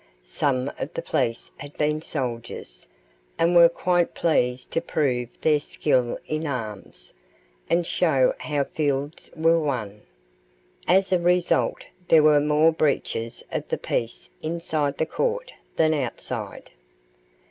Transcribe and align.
Some 0.23 0.71
of 0.79 0.95
the 0.95 1.03
police 1.03 1.51
had 1.57 1.77
been 1.77 2.01
soldiers, 2.01 2.87
and 3.37 3.55
were 3.55 3.69
quite 3.69 4.15
pleased 4.15 4.71
to 4.71 4.81
prove 4.81 5.29
their 5.41 5.59
skill 5.59 6.17
in 6.25 6.47
arms, 6.47 7.13
and 7.69 7.85
show 7.85 8.33
how 8.39 8.63
fields 8.63 9.29
were 9.35 9.59
won. 9.59 10.01
As 10.87 11.13
a 11.13 11.19
result 11.19 11.83
there 12.07 12.23
were 12.23 12.39
more 12.41 12.71
breaches 12.71 13.43
of 13.51 13.67
the 13.67 13.77
peace 13.77 14.27
inside 14.41 14.97
the 14.97 15.05
court 15.05 15.53
than 15.75 15.93
outside. 15.93 16.71